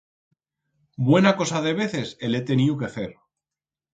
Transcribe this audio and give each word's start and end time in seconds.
Buena 1.09 1.37
cosa 1.41 1.61
veces 1.67 2.15
el 2.27 2.37
he 2.39 2.43
teniu 2.49 2.79
que 2.83 2.93
fer. 2.99 3.07